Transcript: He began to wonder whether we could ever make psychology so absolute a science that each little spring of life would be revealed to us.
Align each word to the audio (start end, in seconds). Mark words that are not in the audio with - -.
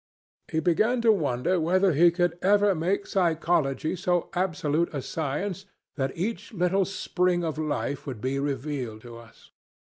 He 0.51 0.59
began 0.59 0.99
to 1.03 1.11
wonder 1.11 1.59
whether 1.59 1.91
we 1.91 2.09
could 2.09 2.35
ever 2.41 2.73
make 2.73 3.05
psychology 3.05 3.95
so 3.95 4.31
absolute 4.33 4.91
a 4.95 4.99
science 5.03 5.67
that 5.95 6.17
each 6.17 6.51
little 6.53 6.85
spring 6.85 7.43
of 7.43 7.59
life 7.59 8.07
would 8.07 8.19
be 8.19 8.39
revealed 8.39 9.01
to 9.01 9.17
us. 9.19 9.51